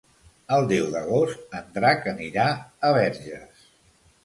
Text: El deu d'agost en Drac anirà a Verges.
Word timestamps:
El 0.55 0.63
deu 0.71 0.87
d'agost 0.95 1.59
en 1.59 1.69
Drac 1.77 2.09
anirà 2.15 2.49
a 2.91 2.95
Verges. 2.99 3.65